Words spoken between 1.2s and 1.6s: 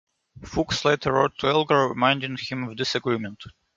to